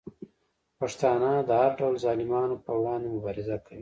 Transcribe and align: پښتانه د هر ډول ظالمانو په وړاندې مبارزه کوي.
پښتانه 0.79 1.31
د 1.47 1.49
هر 1.61 1.71
ډول 1.79 1.95
ظالمانو 2.05 2.55
په 2.65 2.71
وړاندې 2.79 3.07
مبارزه 3.15 3.55
کوي. 3.63 3.69